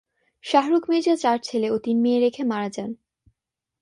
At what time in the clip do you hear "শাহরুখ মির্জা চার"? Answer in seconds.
0.43-1.37